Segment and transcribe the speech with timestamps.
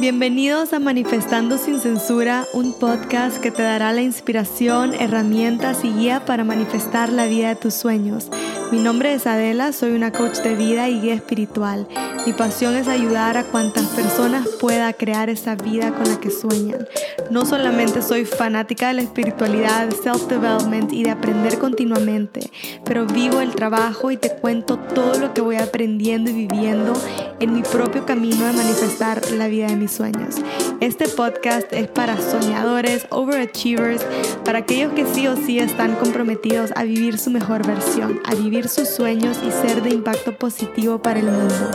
[0.00, 6.24] Bienvenidos a Manifestando sin Censura, un podcast que te dará la inspiración, herramientas y guía
[6.24, 8.28] para manifestar la vida de tus sueños.
[8.72, 11.86] Mi nombre es Adela, soy una coach de vida y guía espiritual.
[12.26, 16.88] Mi pasión es ayudar a cuantas personas pueda crear esa vida con la que sueñan.
[17.30, 22.50] No solamente soy fanática de la espiritualidad, self-development y de aprender continuamente,
[22.86, 26.94] pero vivo el trabajo y te cuento todo lo que voy aprendiendo y viviendo
[27.40, 30.36] en mi propio camino de manifestar la vida de mis sueños.
[30.80, 34.04] Este podcast es para soñadores, overachievers,
[34.44, 38.68] para aquellos que sí o sí están comprometidos a vivir su mejor versión, a vivir
[38.68, 41.70] sus sueños y ser de impacto positivo para el mundo.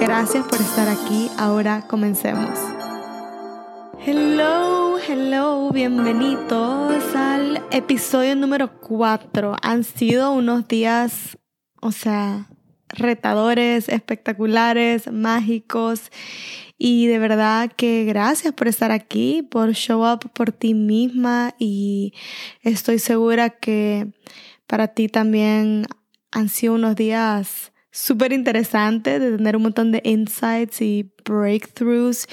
[0.00, 1.30] Gracias por estar aquí.
[1.38, 2.58] Ahora comencemos.
[4.04, 9.56] Hello, hello, bienvenidos al episodio número 4.
[9.62, 11.38] Han sido unos días,
[11.80, 12.48] o sea,
[12.88, 16.10] retadores, espectaculares, mágicos.
[16.78, 22.14] Y de verdad que gracias por estar aquí, por show up por ti misma y
[22.62, 24.08] estoy segura que
[24.66, 25.86] para ti también
[26.32, 32.26] han sido unos días súper interesantes de tener un montón de insights y breakthroughs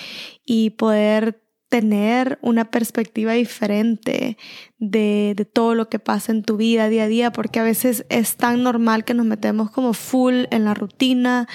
[0.45, 4.37] y poder tener una perspectiva diferente
[4.77, 8.05] de, de, todo lo que pasa en tu vida día a día, porque a veces
[8.09, 11.47] es tan normal que nos metemos como full en la rutina,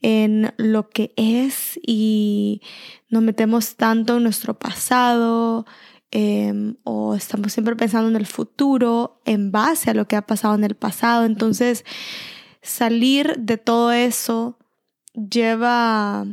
[0.00, 2.62] en lo que es y
[3.10, 5.66] nos metemos tanto en nuestro pasado
[6.10, 10.54] eh, o estamos siempre pensando en el futuro en base a lo que ha pasado
[10.54, 11.24] en el pasado.
[11.24, 11.84] Entonces,
[12.68, 14.58] salir de todo eso
[15.14, 16.26] lleva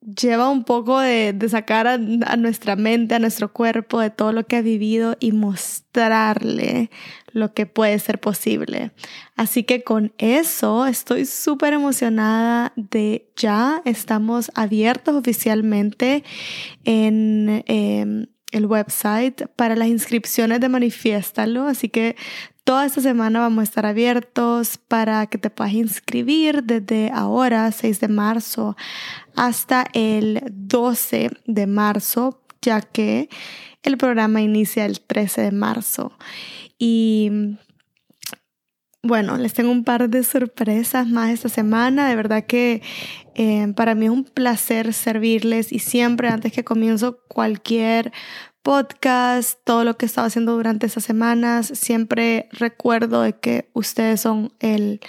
[0.00, 4.56] lleva un poco de, sacar a, nuestra mente, a nuestro cuerpo de todo lo que
[4.56, 6.90] ha vivido y mostrarle
[7.32, 8.92] lo que puede ser posible.
[9.36, 16.24] Así que con eso estoy súper emocionada de ya estamos abiertos oficialmente
[16.84, 17.62] en...
[17.66, 22.16] Em, el website para las inscripciones de Manifiéstalo, así que
[22.70, 27.98] Toda esta semana vamos a estar abiertos para que te puedas inscribir desde ahora, 6
[27.98, 28.76] de marzo,
[29.34, 33.28] hasta el 12 de marzo, ya que
[33.82, 36.16] el programa inicia el 13 de marzo.
[36.78, 37.56] Y
[39.02, 42.08] bueno, les tengo un par de sorpresas más esta semana.
[42.08, 42.82] De verdad que
[43.34, 48.12] eh, para mí es un placer servirles y siempre antes que comienzo cualquier
[48.62, 51.66] podcast, todo lo que he estado haciendo durante esas semanas.
[51.74, 55.00] Siempre recuerdo de que ustedes son el,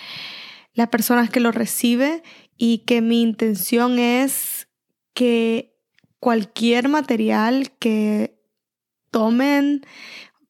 [0.73, 2.23] la persona que lo recibe
[2.57, 4.67] y que mi intención es
[5.13, 5.75] que
[6.19, 8.39] cualquier material que
[9.09, 9.85] tomen,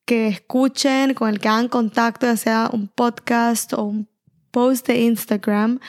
[0.06, 4.10] que escuchen, con el que hagan contacto, ya sea un podcast o un
[4.52, 5.80] post de Instagram,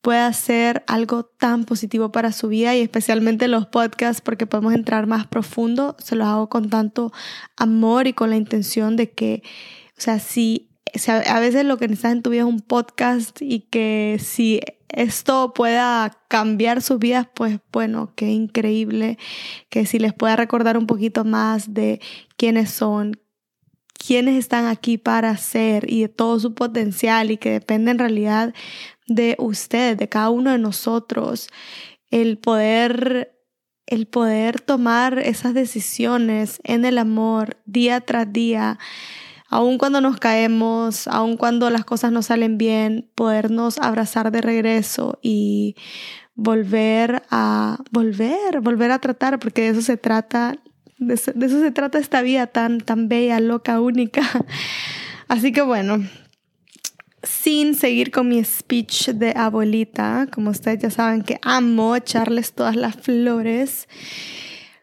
[0.00, 5.06] pueda ser algo tan positivo para su vida y especialmente los podcasts porque podemos entrar
[5.06, 5.96] más profundo.
[5.98, 7.12] Se los hago con tanto
[7.56, 9.42] amor y con la intención de que,
[9.96, 10.70] o sea, si,
[11.06, 15.52] a veces lo que necesitas en tu vida es un podcast y que si esto
[15.52, 19.18] pueda cambiar sus vidas, pues bueno, qué increíble
[19.68, 22.00] que si les pueda recordar un poquito más de
[22.36, 23.20] quiénes son,
[23.92, 28.54] quiénes están aquí para ser y de todo su potencial y que depende en realidad
[29.08, 31.48] de usted, de cada uno de nosotros,
[32.10, 33.34] el poder
[33.88, 38.78] el poder tomar esas decisiones en el amor día tras día,
[39.48, 45.18] aun cuando nos caemos, aun cuando las cosas no salen bien, podernos abrazar de regreso
[45.22, 45.74] y
[46.34, 50.56] volver a volver, volver a tratar, porque de eso se trata,
[50.98, 54.22] de eso, se trata esta vida tan tan bella, loca, única.
[55.28, 56.04] Así que bueno,
[57.22, 62.76] sin seguir con mi speech de abuelita, como ustedes ya saben que amo echarles todas
[62.76, 63.88] las flores,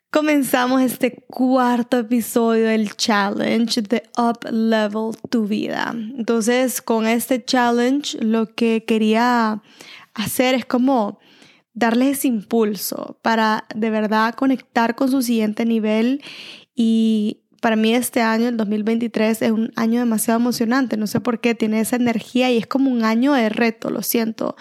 [0.09, 5.93] comenzamos este cuarto episodio del challenge de Up Level Tu Vida.
[5.93, 9.61] Entonces, con este challenge lo que quería
[10.13, 11.19] hacer es como
[11.73, 16.23] darles ese impulso para de verdad conectar con su siguiente nivel
[16.73, 20.97] y para mí este año, el 2023, es un año demasiado emocionante.
[20.97, 24.03] No sé por qué, tiene esa energía y es como un año de reto, lo
[24.03, 24.55] siento,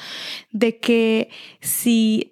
[0.52, 1.28] de que
[1.60, 2.30] si...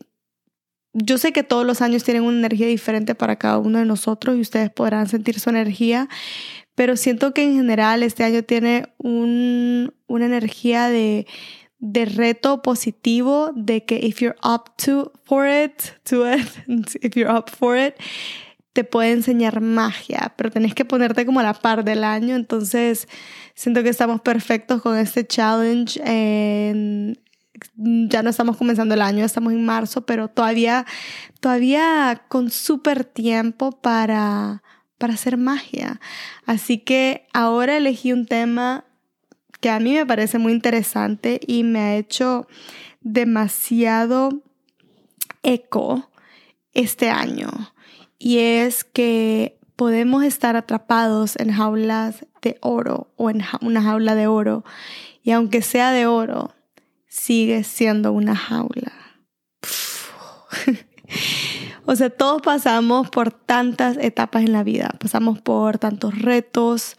[0.95, 4.35] Yo sé que todos los años tienen una energía diferente para cada uno de nosotros
[4.35, 6.09] y ustedes podrán sentir su energía,
[6.75, 11.27] pero siento que en general este año tiene un, una energía de,
[11.81, 16.49] de reto positivo, de que if you're up to for it, to it,
[17.03, 17.95] if you're up for it,
[18.73, 22.37] te puede enseñar magia, pero tenés que ponerte como a la par del año.
[22.37, 23.07] Entonces,
[23.55, 26.01] siento que estamos perfectos con este challenge.
[27.77, 30.87] ya no estamos comenzando el año, estamos en marzo, pero todavía,
[31.41, 34.63] todavía con súper tiempo para,
[34.99, 36.01] para hacer magia.
[36.47, 38.87] Así que ahora elegí un tema
[39.61, 42.49] que a mí me parece muy interesante y me ha hecho
[43.01, 44.43] demasiado
[45.43, 46.11] eco
[46.73, 47.49] este año.
[48.25, 54.29] Y es que podemos estar atrapados en jaulas de oro o en una jaula de
[54.29, 54.65] oro.
[55.25, 56.55] Y aunque sea de oro,
[57.09, 58.93] sigue siendo una jaula.
[61.85, 64.95] o sea, todos pasamos por tantas etapas en la vida.
[65.01, 66.95] Pasamos por tantos retos,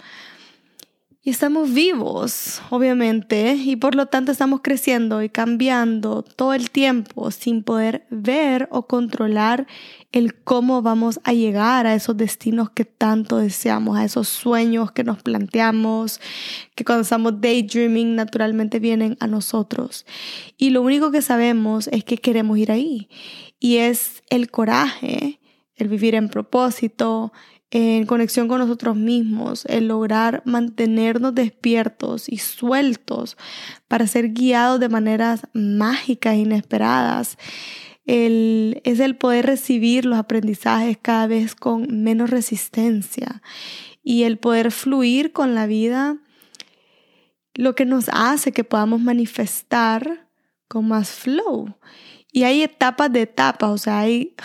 [1.25, 7.31] y estamos vivos, obviamente, y por lo tanto estamos creciendo y cambiando todo el tiempo
[7.31, 9.65] sin poder ver o controlar
[10.11, 15.05] el cómo vamos a llegar a esos destinos que tanto deseamos, a esos sueños que
[15.05, 16.19] nos planteamos,
[16.75, 20.05] que cuando estamos daydreaming naturalmente vienen a nosotros.
[20.57, 23.07] Y lo único que sabemos es que queremos ir ahí.
[23.61, 25.39] Y es el coraje,
[25.77, 27.31] el vivir en propósito,
[27.75, 33.35] en conexión con nosotros mismos, el lograr mantenernos despiertos y sueltos
[33.87, 37.39] para ser guiados de maneras mágicas, inesperadas.
[38.05, 43.41] El, es el poder recibir los aprendizajes cada vez con menos resistencia
[44.03, 46.17] y el poder fluir con la vida,
[47.55, 50.29] lo que nos hace que podamos manifestar
[50.67, 51.75] con más flow.
[52.31, 54.35] Y hay etapas de etapas, o sea, hay,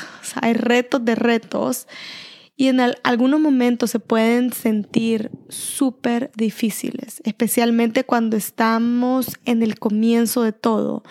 [0.41, 1.87] hay retos de retos
[2.61, 10.43] y en algunos momentos se pueden sentir súper difíciles, especialmente cuando estamos en el comienzo
[10.43, 11.05] de todo.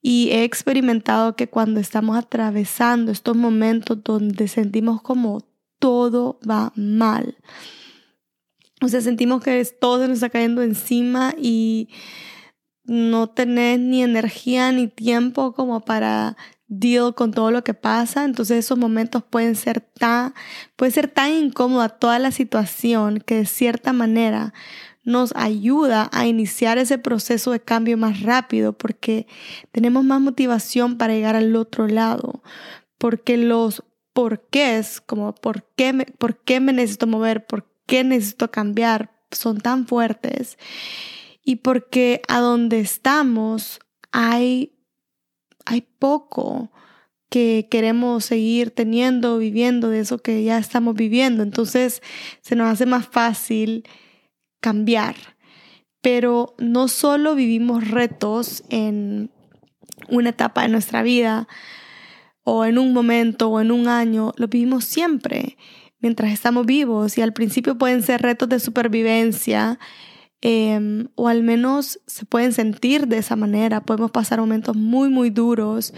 [0.00, 5.40] Y he experimentado que cuando estamos atravesando estos momentos donde sentimos como
[5.80, 7.36] todo va mal,
[8.80, 11.88] o sea, sentimos que todo nos está cayendo encima y
[12.84, 16.36] no tenés ni energía ni tiempo como para
[16.72, 20.34] deal con todo lo que pasa, entonces esos momentos pueden ser tan,
[20.76, 24.54] puede ser tan incómoda toda la situación que de cierta manera
[25.04, 29.26] nos ayuda a iniciar ese proceso de cambio más rápido porque
[29.70, 32.42] tenemos más motivación para llegar al otro lado,
[32.98, 33.84] porque los
[34.14, 39.60] porqués, como por qué me, por qué me necesito mover, por qué necesito cambiar, son
[39.60, 40.56] tan fuertes.
[41.44, 43.80] Y porque a donde estamos
[44.12, 44.72] hay
[45.64, 46.70] hay poco
[47.30, 51.42] que queremos seguir teniendo, viviendo de eso que ya estamos viviendo.
[51.42, 52.02] Entonces
[52.42, 53.84] se nos hace más fácil
[54.60, 55.16] cambiar.
[56.02, 59.30] Pero no solo vivimos retos en
[60.08, 61.48] una etapa de nuestra vida
[62.44, 65.56] o en un momento o en un año, lo vivimos siempre
[66.00, 69.78] mientras estamos vivos y al principio pueden ser retos de supervivencia
[70.44, 73.80] Em, o al menos se pueden sentir de esa manera.
[73.80, 75.94] Podemos pasar momentos muy, muy duros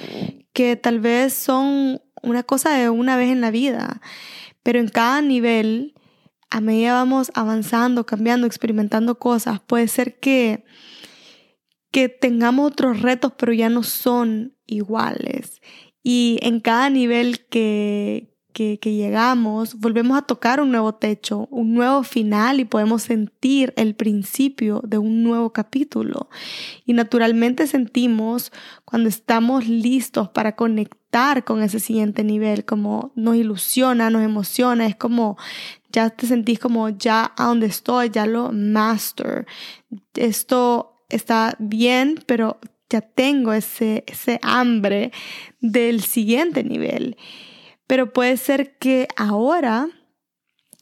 [0.53, 4.03] que tal vez son una cosa de una vez en la vida,
[4.63, 5.95] pero en cada nivel,
[6.51, 10.65] a medida vamos avanzando, cambiando, experimentando cosas, puede ser que,
[11.91, 15.63] que tengamos otros retos, pero ya no son iguales.
[16.03, 22.05] Y en cada nivel que, que, llegamos, volvemos a tocar un nuevo techo, un nuevo
[22.05, 26.31] final y podemos sentir el principio de un nuevo capítulo.
[26.87, 28.53] Y naturalmente sentimos
[28.85, 34.97] cuando estamos listos para conectar con ese siguiente nivel, como nos ilusiona, nos emociona, es
[34.97, 35.37] como
[35.93, 39.47] ya te sentís como ya a donde estoy, ya lo master.
[40.15, 45.11] Esto está bien, pero ya tengo ese, ese hambre
[45.61, 47.17] del siguiente nivel.
[47.87, 49.89] Pero puede ser que ahora,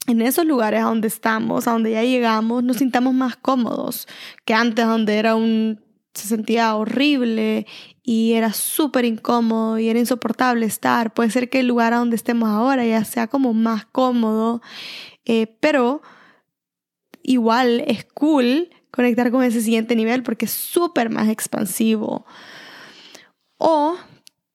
[0.07, 4.07] en esos lugares a donde estamos, a donde ya llegamos, nos sintamos más cómodos
[4.45, 5.83] que antes, donde era un
[6.13, 7.65] se sentía horrible
[8.03, 11.13] y era súper incómodo y era insoportable estar.
[11.13, 14.61] Puede ser que el lugar a donde estemos ahora ya sea como más cómodo,
[15.25, 16.01] eh, pero
[17.23, 22.25] igual es cool conectar con ese siguiente nivel porque es súper más expansivo.
[23.57, 23.95] O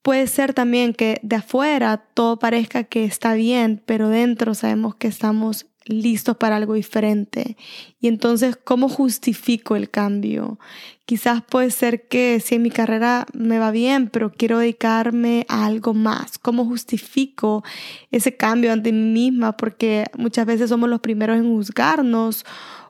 [0.08, 5.06] Puede ser también que de afuera todo parezca que está bien, pero dentro sabemos que
[5.06, 7.58] estamos listos para algo diferente.
[8.00, 10.58] Y entonces, ¿cómo justifico el cambio?
[11.04, 15.66] Quizás puede ser que si en mi carrera me va bien, pero quiero dedicarme a
[15.66, 16.38] algo más.
[16.38, 17.62] ¿Cómo justifico
[18.10, 19.58] ese cambio ante mí misma?
[19.58, 22.46] Porque muchas veces somos los primeros en juzgarnos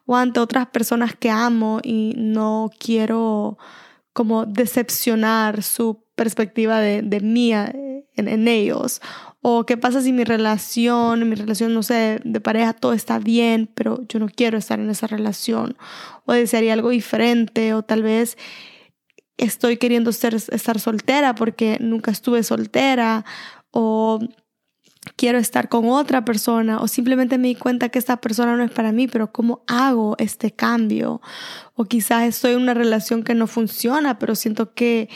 [0.07, 3.59] o ante otras personas que amo y no quiero
[4.13, 9.01] como decepcionar su perspectiva de, de mía en, en, ellos.
[9.41, 13.71] O qué pasa si mi relación, mi relación, no sé, de pareja, todo está bien,
[13.75, 15.79] pero yo no quiero estar en esa relación.
[16.27, 18.37] O desearía algo diferente, o tal vez
[19.37, 23.25] estoy queriendo ser, estar soltera porque nunca estuve soltera
[23.71, 24.19] o
[25.17, 28.71] quiero estar con otra persona o simplemente me di cuenta que esta persona no es
[28.71, 31.21] para mí, pero ¿cómo hago este cambio?
[31.75, 35.09] O quizás estoy en una relación que no funciona, pero siento que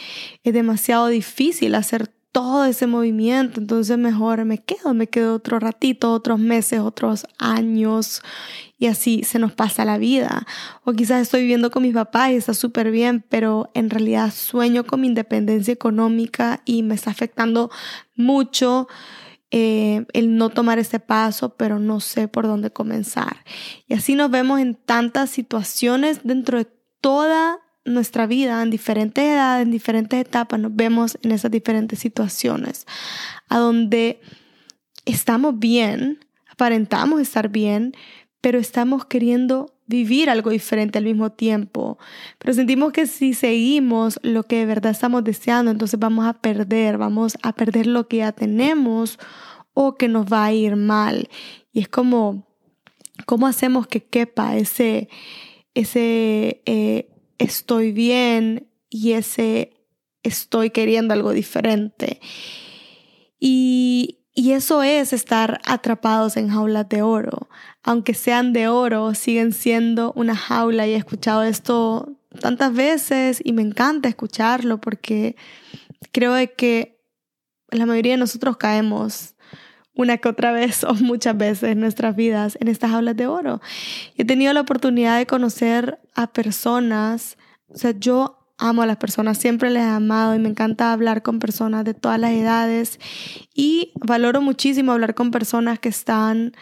[0.45, 6.13] es demasiado difícil hacer todo ese movimiento, entonces mejor me quedo, me quedo otro ratito,
[6.13, 8.23] otros meses, otros años
[8.79, 10.47] y así se nos pasa la vida.
[10.85, 14.85] O quizás estoy viviendo con mis papás y está súper bien, pero en realidad sueño
[14.85, 17.71] con mi independencia económica y me está afectando
[18.17, 18.89] mucho
[19.55, 23.45] eh, el no tomar ese paso, pero no sé por dónde comenzar.
[23.87, 26.67] Y así nos vemos en tantas situaciones dentro de
[27.03, 32.87] toda nuestra vida, en diferentes edades, en diferentes etapas, nos vemos en esas diferentes situaciones,
[33.51, 34.23] a donde
[35.05, 37.95] estamos bien, aparentamos estar bien,
[38.41, 41.99] pero estamos queriendo vivir algo diferente al mismo tiempo.
[42.39, 46.99] Pero sentimos que si seguimos lo que de verdad estamos deseando, entonces vamos a perder,
[46.99, 49.19] vamos a perder lo que ya tenemos
[49.75, 51.29] o que nos va a ir mal.
[51.73, 52.47] Y es como,
[53.27, 55.09] ¿cómo hacemos que quepa ese,
[55.75, 57.09] ese eh,
[57.39, 59.73] estoy bien y ese
[60.23, 62.21] estoy queriendo algo diferente?
[63.39, 67.49] Y, y eso es estar atrapados en jaulas de oro.
[67.83, 73.53] Aunque sean de oro, siguen siendo una jaula y he escuchado esto tantas veces y
[73.53, 75.37] me encanta escucharlo porque
[76.13, 76.99] creo que
[77.71, 79.35] la mayoría de nosotros caemos
[79.95, 83.61] una que otra vez o muchas veces en nuestras vidas en estas jaulas de oro.
[84.17, 87.37] He tenido la oportunidad de conocer a personas,
[87.69, 91.23] o sea, yo amo a las personas, siempre les he amado y me encanta hablar
[91.23, 93.01] con personas de todas las edades
[93.55, 96.53] y valoro muchísimo hablar con personas que están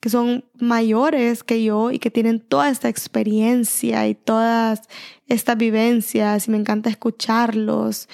[0.00, 4.82] que son mayores que yo y que tienen toda esta experiencia y todas
[5.26, 8.08] estas vivencias y me encanta escucharlos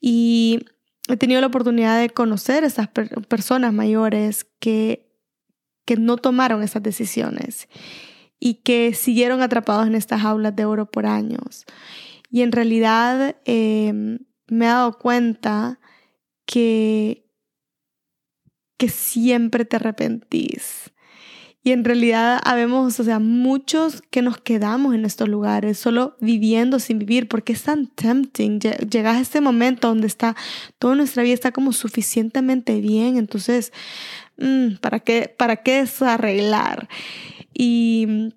[0.00, 0.60] y
[1.08, 2.88] he tenido la oportunidad de conocer a esas
[3.28, 5.12] personas mayores que,
[5.84, 7.68] que no tomaron esas decisiones
[8.38, 11.64] y que siguieron atrapados en estas aulas de oro por años.
[12.36, 15.80] Y en realidad em, me he dado cuenta
[16.44, 17.24] que,
[18.76, 20.92] que siempre te arrepentís.
[21.62, 26.78] Y en realidad habemos, o sea, muchos que nos quedamos en estos lugares, solo viviendo
[26.78, 28.60] sin vivir, porque es tan tempting.
[28.60, 30.36] Llegas a este momento donde está,
[30.78, 33.72] toda nuestra vida está como suficientemente bien, entonces,
[34.36, 36.86] mm, ¿para qué, para qué desarreglar?
[37.54, 38.34] Y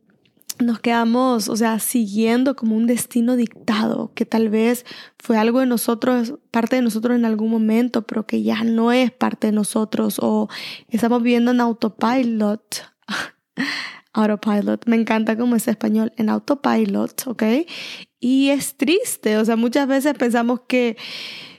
[0.59, 4.85] nos quedamos, o sea, siguiendo como un destino dictado, que tal vez
[5.17, 9.11] fue algo de nosotros, parte de nosotros en algún momento, pero que ya no es
[9.11, 10.49] parte de nosotros, o
[10.89, 12.83] estamos viviendo en autopilot.
[14.13, 17.43] autopilot, me encanta cómo es español, en autopilot, ¿ok?
[18.19, 20.97] Y es triste, o sea, muchas veces pensamos que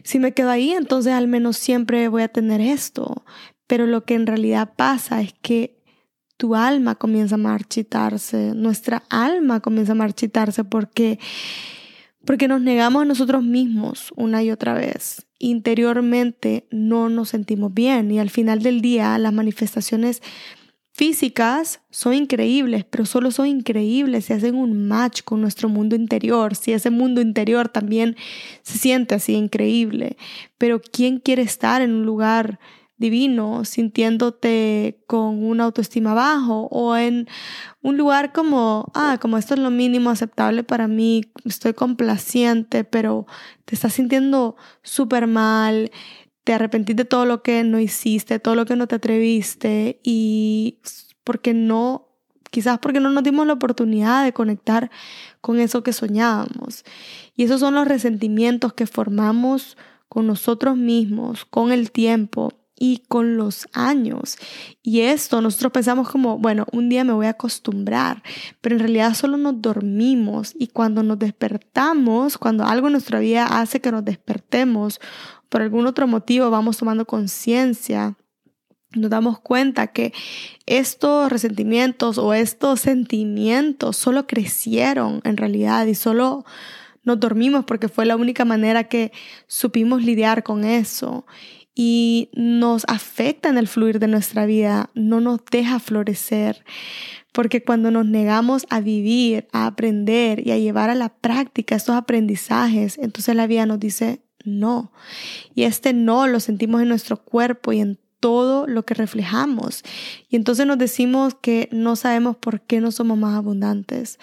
[0.02, 3.24] si me quedo ahí, entonces al menos siempre voy a tener esto,
[3.66, 5.79] pero lo que en realidad pasa es que
[6.40, 11.18] tu alma comienza a marchitarse, nuestra alma comienza a marchitarse porque,
[12.24, 15.26] porque nos negamos a nosotros mismos una y otra vez.
[15.38, 20.22] Interiormente no nos sentimos bien y al final del día las manifestaciones
[20.94, 26.56] físicas son increíbles, pero solo son increíbles si hacen un match con nuestro mundo interior,
[26.56, 28.16] si ese mundo interior también
[28.62, 30.16] se siente así increíble.
[30.56, 32.58] Pero ¿quién quiere estar en un lugar
[33.00, 37.26] divino, sintiéndote con una autoestima bajo o en
[37.80, 43.26] un lugar como, ah, como esto es lo mínimo aceptable para mí, estoy complaciente, pero
[43.64, 45.90] te estás sintiendo súper mal,
[46.44, 50.78] te arrepentís de todo lo que no hiciste, todo lo que no te atreviste y
[51.24, 52.06] porque no,
[52.50, 54.90] quizás porque no nos dimos la oportunidad de conectar
[55.40, 56.84] con eso que soñábamos.
[57.34, 59.78] Y esos son los resentimientos que formamos
[60.10, 64.38] con nosotros mismos, con el tiempo y con los años.
[64.82, 68.22] Y esto nosotros pensamos como, bueno, un día me voy a acostumbrar,
[68.62, 73.60] pero en realidad solo nos dormimos y cuando nos despertamos, cuando algo en nuestra vida
[73.60, 74.98] hace que nos despertemos,
[75.50, 78.16] por algún otro motivo vamos tomando conciencia,
[78.92, 80.14] nos damos cuenta que
[80.64, 86.46] estos resentimientos o estos sentimientos solo crecieron en realidad y solo
[87.02, 89.12] nos dormimos porque fue la única manera que
[89.46, 91.26] supimos lidiar con eso
[91.74, 96.64] y nos afecta en el fluir de nuestra vida, no nos deja florecer.
[97.32, 101.94] Porque cuando nos negamos a vivir, a aprender y a llevar a la práctica estos
[101.94, 104.92] aprendizajes, entonces la vida nos dice no.
[105.54, 109.82] Y este no lo sentimos en nuestro cuerpo y en todo lo que reflejamos.
[110.28, 114.18] Y entonces nos decimos que no sabemos por qué no somos más abundantes,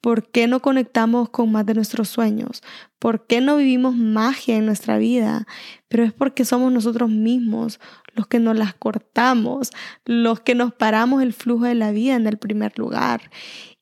[0.00, 2.62] por qué no conectamos con más de nuestros sueños,
[2.98, 5.46] por qué no vivimos magia en nuestra vida,
[5.88, 7.78] pero es porque somos nosotros mismos
[8.14, 9.70] los que nos las cortamos,
[10.04, 13.30] los que nos paramos el flujo de la vida en el primer lugar.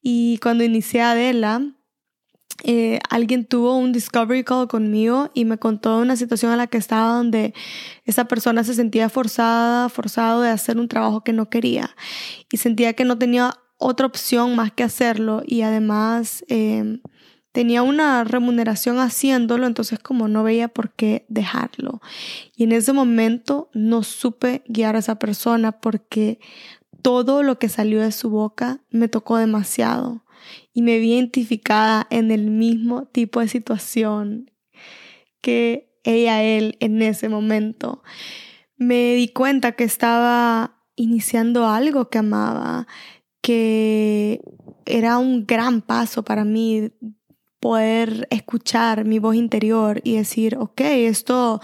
[0.03, 1.63] Y cuando inicié Adela,
[2.63, 6.79] eh, alguien tuvo un discovery call conmigo y me contó una situación en la que
[6.79, 7.55] estaba donde
[8.05, 11.97] esa persona se sentía forzada, forzado de hacer un trabajo que no quería
[12.51, 17.01] y sentía que no tenía otra opción más que hacerlo y además em,
[17.53, 22.01] tenía una remuneración haciéndolo, entonces como no veía por qué dejarlo.
[22.55, 26.39] Y en ese momento no supe guiar a esa persona porque
[27.01, 30.23] todo lo que salió de su boca me tocó demasiado
[30.73, 34.51] y me vi identificada en el mismo tipo de situación
[35.41, 38.03] que ella, él en ese momento.
[38.77, 42.87] Me di cuenta que estaba iniciando algo que amaba,
[43.43, 44.41] que
[44.87, 46.91] era un gran paso para mí
[47.61, 51.61] poder escuchar mi voz interior y decir, ok, esto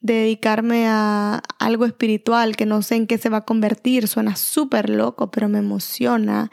[0.00, 4.36] de dedicarme a algo espiritual que no sé en qué se va a convertir, suena
[4.36, 6.50] súper loco, pero me emociona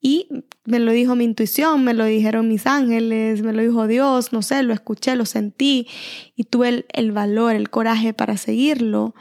[0.00, 0.28] y
[0.70, 4.40] me lo dijo mi intuición, me lo dijeron mis ángeles, me lo dijo Dios, no
[4.40, 5.88] sé, lo escuché, lo sentí
[6.36, 9.14] y tuve el, valor, el coraje para seguirlo.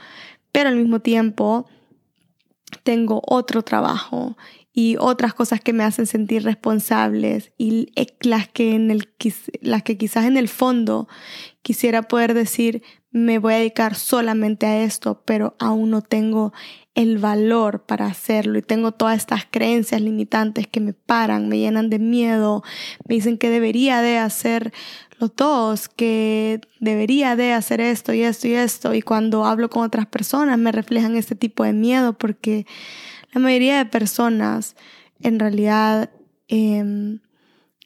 [0.51, 1.67] Pero al mismo tiempo
[2.83, 4.37] tengo otro trabajo
[4.71, 7.91] y otras cosas que me hacen sentir responsables y
[8.21, 9.09] las que, en el,
[9.61, 11.07] las que quizás en el fondo
[11.63, 16.53] quisiera poder decir, me voy a dedicar solamente a esto, pero aún no tengo
[16.99, 21.89] el valor para hacerlo y tengo todas estas creencias limitantes que me paran, me llenan
[21.89, 22.61] de miedo,
[23.07, 24.73] me dicen que debería de hacer
[25.17, 28.93] los dos, que debería de hacer esto y esto y esto.
[28.93, 32.65] Y cuando hablo con otras personas me reflejan este tipo de miedo porque
[33.31, 34.75] la mayoría de personas
[35.21, 36.09] en realidad
[36.49, 37.17] eh,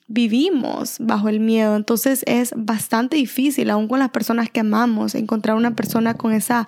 [0.07, 1.75] vivimos bajo el miedo.
[1.75, 6.67] Entonces es bastante difícil, aún con las personas que amamos, encontrar una persona con esa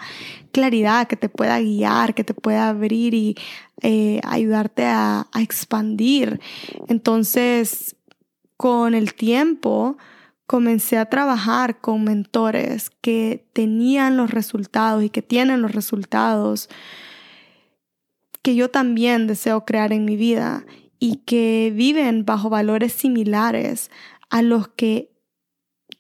[0.51, 3.35] claridad que te pueda guiar, que te pueda abrir y
[3.81, 6.39] eh, ayudarte a, a expandir.
[6.87, 7.95] Entonces,
[8.57, 9.97] con el tiempo,
[10.47, 16.69] comencé a trabajar con mentores que tenían los resultados y que tienen los resultados
[18.45, 20.65] que yo también deseo crear en mi vida
[20.99, 23.91] y que viven bajo valores similares
[24.29, 25.11] a los que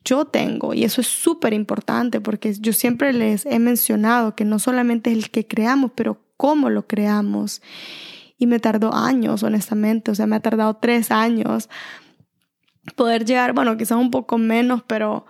[0.03, 0.73] yo tengo.
[0.73, 5.17] Y eso es súper importante porque yo siempre les he mencionado que no solamente es
[5.17, 7.61] el que creamos, pero cómo lo creamos.
[8.37, 11.69] Y me tardó años, honestamente, o sea, me ha tardado tres años
[12.95, 15.25] poder llegar, bueno, quizás un poco menos, pero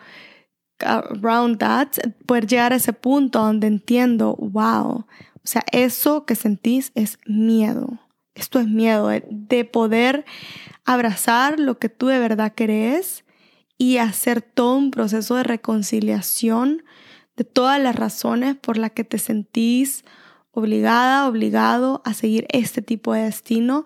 [0.80, 1.88] around that,
[2.26, 8.00] poder llegar a ese punto donde entiendo, wow, o sea, eso que sentís es miedo
[8.36, 10.26] esto es miedo, de poder
[10.84, 13.26] abrazar lo que tú de verdad crees
[13.78, 16.84] y hacer todo un proceso de reconciliación
[17.36, 20.06] de todas las razones por las que te sentís
[20.52, 23.84] obligada, obligado a seguir este tipo de destino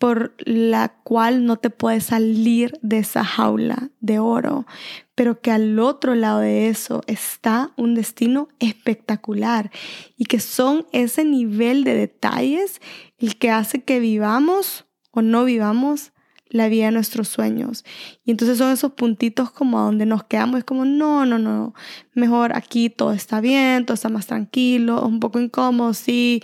[0.00, 4.66] por la cual no te puedes salir de esa jaula de oro,
[5.14, 9.70] pero que al otro lado de eso está un destino espectacular
[10.16, 12.80] y que son ese nivel de detalles
[13.18, 16.14] el que hace que vivamos o no vivamos
[16.50, 17.84] la vida de nuestros sueños.
[18.24, 21.74] Y entonces son esos puntitos como a donde nos quedamos, es como, no, no, no,
[22.14, 26.42] mejor aquí todo está bien, todo está más tranquilo, un poco incómodo, sí,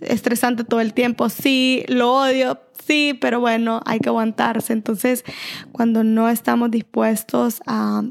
[0.00, 4.72] estresante todo el tiempo, sí, lo odio, sí, pero bueno, hay que aguantarse.
[4.72, 5.24] Entonces,
[5.70, 8.02] cuando no estamos dispuestos a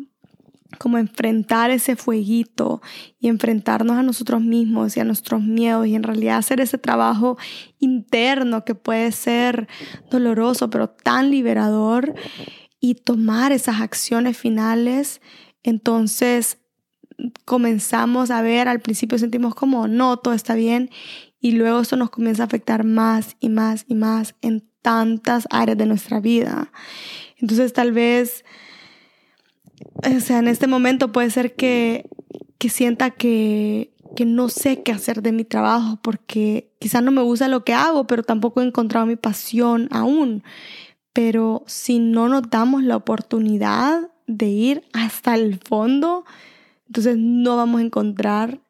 [0.82, 2.82] como enfrentar ese fueguito
[3.20, 7.38] y enfrentarnos a nosotros mismos y a nuestros miedos y en realidad hacer ese trabajo
[7.78, 9.68] interno que puede ser
[10.10, 12.16] doloroso pero tan liberador
[12.80, 15.22] y tomar esas acciones finales,
[15.62, 16.58] entonces
[17.46, 20.90] comenzamos a ver, al principio sentimos como no, todo está bien
[21.40, 25.78] y luego eso nos comienza a afectar más y más y más en tantas áreas
[25.78, 26.72] de nuestra vida.
[27.38, 28.44] Entonces tal vez
[30.04, 32.10] o sea, en este momento puede ser que,
[32.58, 37.22] que sienta que, que no sé qué hacer de mi trabajo porque quizá no me
[37.22, 40.44] gusta lo que hago, pero tampoco he encontrado mi pasión aún.
[41.14, 46.26] Pero si no nos damos la oportunidad de ir hasta el fondo,
[46.88, 48.62] entonces no vamos a encontrar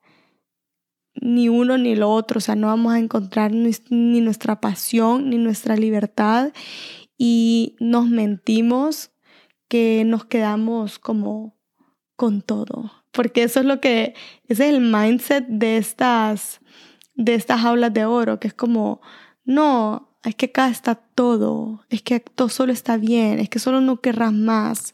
[1.15, 5.37] ni uno ni lo otro, o sea, no vamos a encontrar ni nuestra pasión ni
[5.37, 6.51] nuestra libertad
[7.17, 9.11] y nos mentimos
[9.71, 11.55] que nos quedamos como
[12.17, 14.15] con todo, porque eso es lo que,
[14.49, 16.59] ese es el mindset de estas
[17.15, 17.61] de estas
[17.93, 18.99] de oro, que es como,
[19.45, 23.79] no, es que acá está todo, es que todo solo está bien, es que solo
[23.79, 24.93] no querrás más.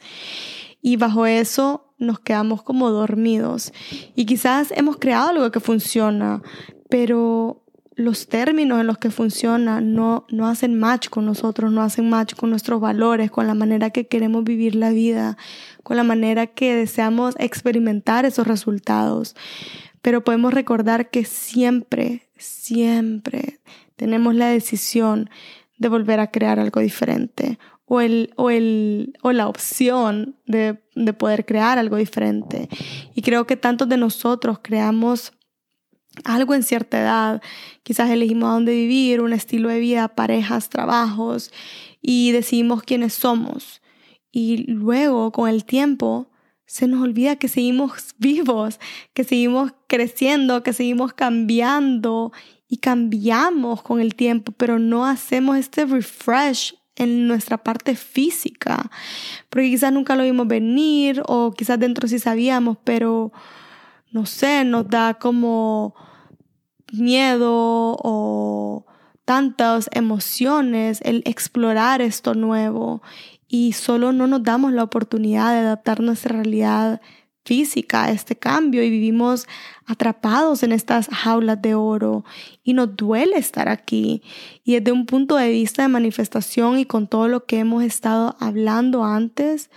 [0.79, 3.73] Y bajo eso nos quedamos como dormidos.
[4.13, 6.43] Y quizás hemos creado algo que funciona,
[6.87, 7.63] pero
[7.97, 12.35] los términos en los que funciona no, no hacen match con nosotros, no hacen match
[12.35, 15.35] con nuestros valores, con la manera que queremos vivir la vida,
[15.81, 19.35] con la manera que deseamos experimentar esos resultados.
[20.03, 23.59] Pero podemos recordar que siempre, siempre
[23.95, 25.31] tenemos la decisión
[25.79, 31.13] de volver a crear algo diferente o, el, o, el, o la opción de, de
[31.13, 32.69] poder crear algo diferente.
[33.15, 35.33] Y creo que tantos de nosotros creamos
[36.23, 37.41] algo en cierta edad,
[37.83, 41.51] quizás elegimos a dónde vivir, un estilo de vida, parejas, trabajos
[42.01, 43.81] y decidimos quiénes somos.
[44.31, 46.29] Y luego, con el tiempo,
[46.65, 48.79] se nos olvida que seguimos vivos,
[49.13, 52.31] que seguimos creciendo, que seguimos cambiando
[52.67, 58.89] y cambiamos con el tiempo, pero no hacemos este refresh en nuestra parte física,
[59.49, 63.31] porque quizás nunca lo vimos venir o quizás dentro sí sabíamos, pero
[64.11, 65.95] no sé, nos da como
[66.93, 68.85] miedo o
[69.25, 73.01] tantas emociones el explorar esto nuevo.
[73.49, 77.01] Y solo no nos damos la oportunidad de adaptar nuestra realidad
[77.45, 79.47] física a este cambio y vivimos
[79.85, 82.25] atrapados en estas jaulas de oro.
[82.63, 84.21] Y nos duele estar aquí.
[84.65, 88.35] Y desde un punto de vista de manifestación y con todo lo que hemos estado
[88.39, 89.69] hablando antes,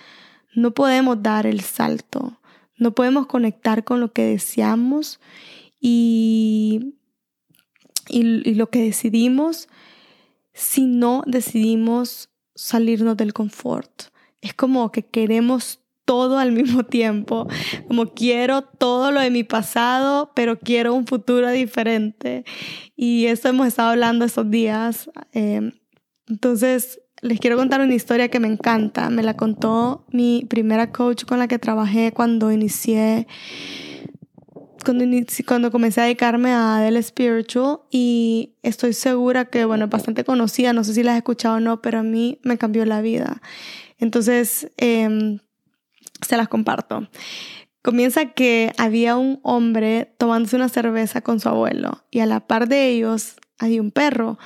[0.55, 2.39] no podemos dar el salto,
[2.81, 5.21] no podemos conectar con lo que deseamos
[5.81, 6.95] y
[8.11, 9.69] y, lo que decidimos
[10.53, 14.05] si no decidimos salirnos del confort.
[14.40, 17.47] Es como que queremos todo al mismo tiempo,
[17.87, 22.45] como quiero todo lo de mi pasado, pero quiero un futuro diferente.
[22.97, 25.11] Y eso hemos estado hablando estos días.
[25.33, 25.73] Em,
[26.27, 29.11] entonces, les quiero contar una historia que me encanta.
[29.11, 33.26] Me la contó mi primera coach con la que trabajé cuando inicié
[34.85, 35.04] cuando,
[35.46, 40.72] cuando comencé a dedicarme a Del Spiritual y estoy segura que, bueno, es bastante conocida,
[40.72, 43.42] no sé si la has escuchado o no, pero a mí me cambió la vida.
[43.98, 45.38] Entonces, em,
[46.26, 47.09] se las comparto.
[47.83, 52.68] Comienza que había un hombre tomándose una cerveza con su abuelo y a la par
[52.68, 54.38] de ellos había un perro,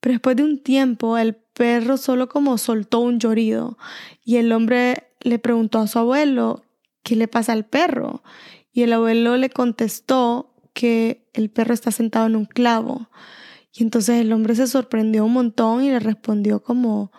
[0.00, 3.78] pero después de un tiempo el perro solo como soltó un llorido
[4.24, 6.64] y el hombre le preguntó a su abuelo,
[7.02, 8.22] ¿qué le pasa al perro?
[8.72, 13.10] Y el abuelo le contestó que el perro está sentado en un clavo.
[13.72, 17.12] Y entonces el hombre se sorprendió un montón y le respondió como,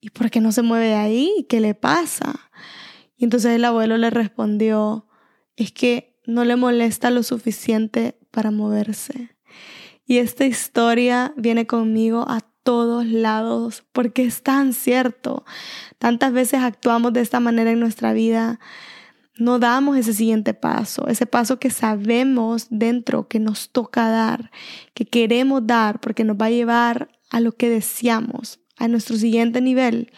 [0.00, 1.46] ¿y por qué no se mueve de ahí?
[1.48, 2.50] ¿Qué le pasa?
[3.16, 5.08] Y entonces el abuelo le respondió,
[5.56, 9.36] es que no le molesta lo suficiente para moverse.
[10.04, 15.44] Y esta historia viene conmigo a todos lados porque es tan cierto.
[16.00, 18.58] Tantas veces actuamos de esta manera en nuestra vida
[19.38, 24.50] no damos ese siguiente paso, ese paso que sabemos dentro que nos toca dar,
[24.94, 29.60] que queremos dar porque nos va a llevar a lo que deseamos, a nuestro siguiente
[29.60, 30.10] nivel.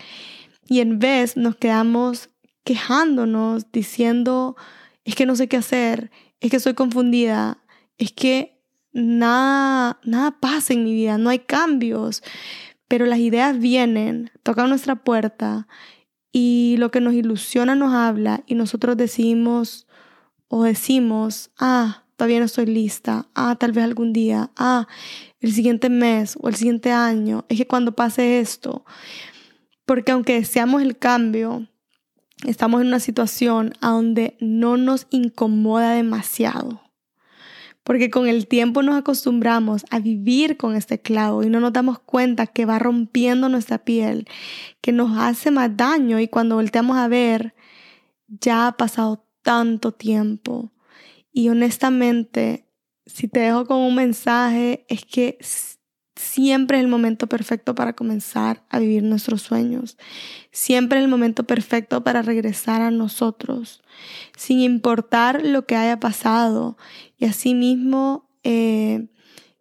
[0.68, 2.30] Y en vez nos quedamos
[2.64, 4.56] quejándonos, diciendo,
[5.04, 7.58] es que no sé qué hacer, es que estoy confundida,
[7.98, 8.57] es que
[8.92, 12.22] nada, nada pasa en mi vida, no hay cambios.
[12.88, 15.68] Pero las ideas vienen, tocan nuestra puerta
[16.32, 19.86] y lo que nos ilusiona nos habla y nosotros decimos
[20.48, 24.88] o decimos, ah, todavía no estoy lista, ah, tal vez algún día, ah,
[25.40, 28.84] el siguiente mes o el siguiente año, es que cuando pase esto,
[29.84, 31.68] porque aunque deseamos el cambio,
[32.46, 36.87] estamos en una situación a donde no nos incomoda demasiado
[37.88, 41.98] porque con el tiempo nos acostumbramos a vivir con este clavo y no nos damos
[41.98, 44.28] cuenta que va rompiendo nuestra piel,
[44.82, 47.54] que nos hace más daño y cuando volteamos a ver,
[48.26, 50.70] ya ha pasado tanto tiempo.
[51.32, 52.66] Y honestamente,
[53.06, 55.38] si te dejo con un mensaje, es que
[56.18, 59.96] siempre es el momento perfecto para comenzar a vivir nuestros sueños.
[60.50, 63.82] Siempre es el momento perfecto para regresar a nosotros,
[64.36, 66.76] sin importar lo que haya pasado.
[67.18, 69.06] Y asimismo, eh,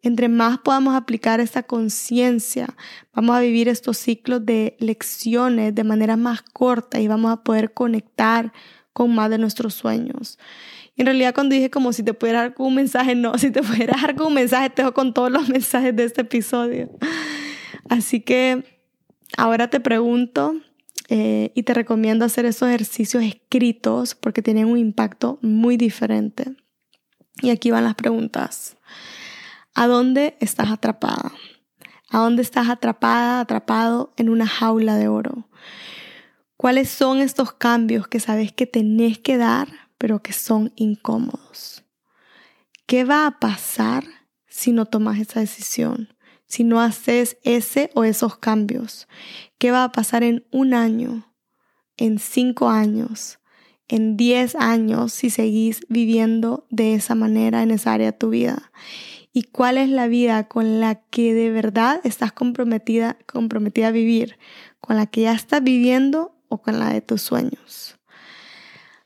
[0.02, 2.76] entre más podamos aplicar esta conciencia,
[3.14, 7.74] vamos a vivir estos ciclos de lecciones de manera más corta y vamos a poder
[7.74, 8.52] conectar
[8.94, 10.40] con más de nuestros sueños
[10.98, 13.96] en realidad cuando dije como si te pudiera dar un mensaje, no, si te pudiera
[14.02, 16.90] dar un mensaje, te dejo con todos los mensajes de este episodio.
[17.90, 18.82] Así que
[19.38, 20.56] ahora te pregunto
[21.10, 26.56] eh, y te recomiendo hacer esos ejercicios escritos porque tienen un impacto muy diferente.
[27.42, 28.78] Y aquí van las preguntas.
[29.76, 31.32] ¿A dónde estás atrapada?
[32.10, 35.48] ¿A dónde estás atrapada, atrapado en una jaula de oro?
[36.56, 41.84] ¿Cuáles son estos cambios que sabes que tenés que dar, pero que son incómodos?
[42.86, 44.04] ¿Qué va a pasar
[44.48, 46.16] si no tomas esa decisión?
[46.46, 49.08] Si no haces ese o esos cambios.
[49.58, 51.34] ¿Qué va a pasar en un año?
[51.98, 53.40] En cinco años?
[53.88, 58.72] en 10 años si seguís viviendo de esa manera en esa área de tu vida?
[59.34, 64.38] ¿Y cuál es la vida con la que de verdad estás comprometida, comprometida a vivir?
[64.80, 68.00] ¿Con la que ya estás viviendo o con la de tus sueños?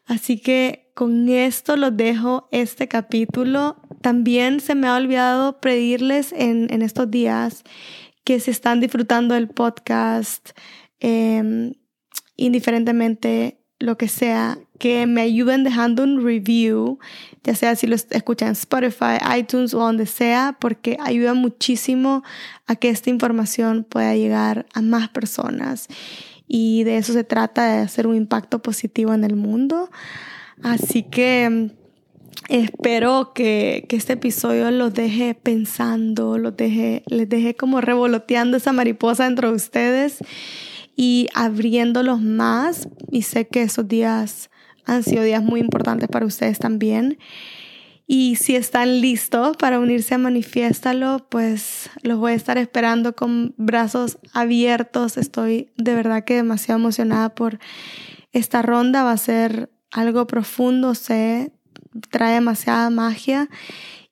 [0.06, 3.78] Así que con esto los dejo este capítulo.
[4.02, 7.64] También se me ha olvidado pedirles en, en estos días
[8.24, 10.52] que se están disfrutando del podcast,
[11.00, 11.74] eh,
[12.36, 17.00] indiferentemente lo que sea, que me ayuden dejando un review,
[17.44, 22.24] ya sea si lo escuchan en Spotify, iTunes o donde sea, porque ayuda muchísimo
[22.68, 25.88] a que esta información pueda llegar a más personas.
[26.48, 29.90] Y de eso se trata, de hacer un impacto positivo en el mundo.
[30.64, 31.72] Así que mm,
[32.50, 38.74] espero que, que este episodio los deje pensando, los deje, les deje como revoloteando esa
[38.74, 40.20] mariposa dentro de ustedes
[40.96, 42.88] y abriéndolos más.
[43.12, 44.50] Y sé que esos días
[44.86, 47.18] han sido días muy importantes para ustedes también.
[48.14, 53.54] Y si están listos para unirse a Manifiéstalo, pues los voy a estar esperando con
[53.56, 55.16] brazos abiertos.
[55.16, 57.60] Estoy de verdad que demasiado emocionada por
[58.34, 59.04] esta ronda.
[59.04, 61.52] Va a ser algo profundo, sé,
[62.10, 63.50] trae demasiada magia.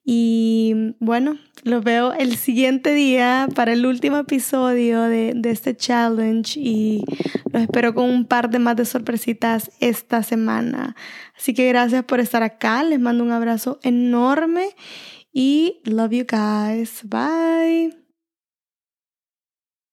[0.04, 6.58] Y bueno, lo veo el siguiente día para el último episodio de, de, este challenge
[6.58, 7.04] y
[7.52, 10.96] los espero con un par de más de sorpresitas esta semana.
[11.36, 14.70] Así que gracias por estar acá, les mando un abrazo enorme
[15.32, 17.02] y love you guys.
[17.04, 18.09] Bye.